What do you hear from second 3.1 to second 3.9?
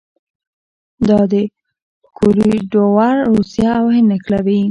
روسیه او